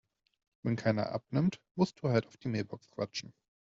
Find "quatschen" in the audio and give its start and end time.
2.89-3.35